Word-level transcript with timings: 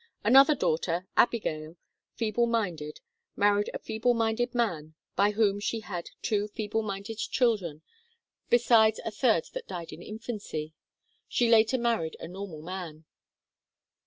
Another 0.23 0.55
daughter, 0.55 1.05
Abigail, 1.15 1.75
feeble 2.15 2.47
minded, 2.47 3.01
married 3.35 3.69
a 3.71 3.77
feeble 3.77 4.15
minded 4.15 4.55
man 4.55 4.95
by 5.15 5.29
whom 5.29 5.59
she 5.59 5.81
had 5.81 6.09
two 6.23 6.47
feeble 6.47 6.81
THE 6.81 6.87
DATA 6.87 6.87
29 6.87 6.87
minded 6.97 7.17
children, 7.19 7.81
besides 8.49 8.99
a 9.05 9.11
third 9.11 9.45
that 9.53 9.67
died 9.67 9.91
in 9.93 10.01
infancy. 10.01 10.73
She 11.27 11.47
later 11.47 11.77
married 11.77 12.17
a 12.19 12.27
normal 12.27 12.63
man. 12.63 13.05